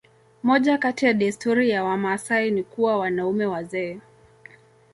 moja 0.43 0.77
kati 0.77 1.05
ya 1.05 1.13
desturi 1.13 1.69
ya 1.69 1.83
wamaasai 1.83 2.51
ni 2.51 2.63
kuwa 2.63 2.97
wanaume 2.97 3.45
wazee 3.45 3.99